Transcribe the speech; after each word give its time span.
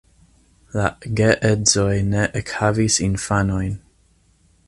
La 0.77 0.85
geedzoj 1.19 1.99
ne 2.13 2.23
ekhavis 2.43 2.99
infanojn. 3.09 3.77